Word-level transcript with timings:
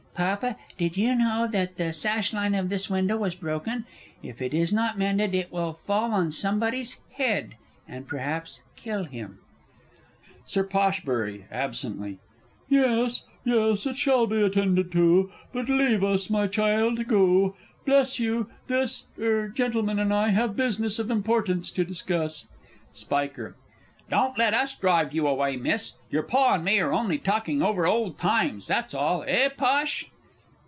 Papa, 0.13 0.55
did 0.77 0.97
you 0.97 1.15
know 1.15 1.47
that 1.51 1.77
the 1.77 1.85
sashline 1.91 2.53
of 2.53 2.69
this 2.69 2.91
window 2.91 3.17
was 3.17 3.33
broken? 3.33 3.85
If 4.21 4.39
it 4.39 4.53
is 4.53 4.71
not 4.71 4.95
mended, 4.99 5.33
it 5.33 5.51
will 5.51 5.73
fall 5.73 6.11
on 6.13 6.31
somebody's 6.31 6.97
head, 7.13 7.55
and 7.87 8.07
perhaps 8.07 8.61
kill 8.75 9.05
him! 9.05 9.39
Sir 10.45 10.63
P. 10.63 10.77
(absently). 11.51 12.19
Yes 12.69 13.23
yes, 13.43 13.85
it 13.87 13.97
shall 13.97 14.27
be 14.27 14.43
attended 14.43 14.91
to; 14.91 15.31
but 15.51 15.69
leave 15.69 16.03
us, 16.03 16.29
my 16.29 16.45
child, 16.45 17.07
go. 17.07 17.55
Bleshugh, 17.87 18.45
this 18.67 19.05
er 19.17 19.49
gentleman 19.49 19.97
and 19.97 20.13
I 20.13 20.27
have 20.29 20.55
business 20.55 20.99
of 20.99 21.09
importance 21.09 21.71
to 21.71 21.83
discuss. 21.83 22.47
Spiker. 22.93 23.55
Don't 24.11 24.37
let 24.37 24.53
us 24.53 24.75
drive 24.75 25.15
you 25.15 25.25
away, 25.25 25.55
Miss; 25.55 25.93
your 26.11 26.21
Pa 26.23 26.55
and 26.55 26.65
me 26.65 26.79
are 26.79 26.91
only 26.93 27.17
talking 27.17 27.61
over 27.63 27.87
old 27.87 28.19
times, 28.19 28.67
that's 28.67 28.93
all 28.93 29.23
eh, 29.25 29.47
Posh? 29.57 30.07